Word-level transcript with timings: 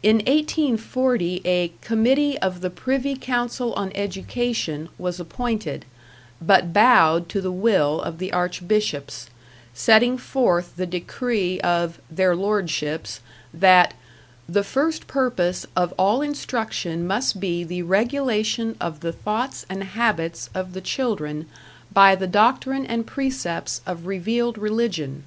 In 0.00 0.18
1840 0.26 1.40
a 1.44 1.72
Committee 1.80 2.38
of 2.38 2.60
the 2.60 2.70
Privy 2.70 3.16
Council 3.16 3.72
on 3.74 3.90
Education 3.96 4.88
was 4.96 5.18
appointed, 5.18 5.84
but 6.40 6.72
bowed 6.72 7.28
to 7.30 7.40
the 7.40 7.50
will 7.50 8.00
of 8.00 8.18
the 8.18 8.32
Archbishops, 8.32 9.28
setting 9.74 10.16
forth 10.16 10.76
the 10.76 10.86
decree 10.86 11.60
of 11.62 11.98
"their 12.08 12.36
lord 12.36 12.70
ships" 12.70 13.18
that 13.52 13.94
"the 14.48 14.62
first 14.62 15.08
purpose 15.08 15.66
of 15.74 15.92
all 15.98 16.22
instruction 16.22 17.04
must 17.04 17.40
be 17.40 17.64
the 17.64 17.82
regulation 17.82 18.76
of 18.80 19.00
the 19.00 19.12
thoughts 19.12 19.66
and 19.68 19.82
habits 19.82 20.48
of 20.54 20.74
the 20.74 20.80
children 20.80 21.46
by 21.92 22.14
the 22.14 22.28
doctrine 22.28 22.86
and 22.86 23.04
precepts 23.04 23.80
of 23.84 24.06
revealed 24.06 24.56
religion." 24.56 25.24